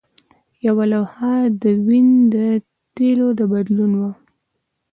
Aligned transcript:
یوه 0.67 0.85
لوحه 0.93 1.33
د 1.61 1.63
وین 1.85 2.09
د 2.33 2.35
تیلو 2.95 3.27
د 3.39 3.41
بدلون 3.51 3.91
وه 3.99 4.11